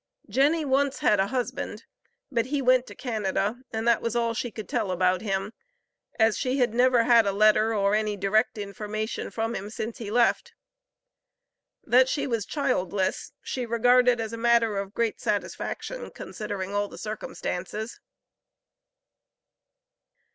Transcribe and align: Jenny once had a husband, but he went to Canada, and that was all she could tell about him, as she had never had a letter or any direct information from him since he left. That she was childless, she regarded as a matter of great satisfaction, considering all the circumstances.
Jenny 0.27 0.65
once 0.65 0.97
had 0.97 1.19
a 1.19 1.27
husband, 1.27 1.83
but 2.31 2.47
he 2.47 2.59
went 2.59 2.87
to 2.87 2.95
Canada, 2.95 3.57
and 3.71 3.87
that 3.87 4.01
was 4.01 4.15
all 4.15 4.33
she 4.33 4.49
could 4.49 4.67
tell 4.67 4.89
about 4.89 5.21
him, 5.21 5.53
as 6.17 6.35
she 6.39 6.57
had 6.57 6.73
never 6.73 7.03
had 7.03 7.27
a 7.27 7.31
letter 7.31 7.75
or 7.75 7.93
any 7.93 8.17
direct 8.17 8.57
information 8.57 9.29
from 9.29 9.53
him 9.53 9.69
since 9.69 9.99
he 9.99 10.09
left. 10.09 10.53
That 11.83 12.09
she 12.09 12.25
was 12.25 12.47
childless, 12.47 13.31
she 13.43 13.67
regarded 13.67 14.19
as 14.19 14.33
a 14.33 14.37
matter 14.37 14.79
of 14.79 14.95
great 14.95 15.19
satisfaction, 15.21 16.09
considering 16.09 16.73
all 16.73 16.87
the 16.87 16.97
circumstances. 16.97 17.99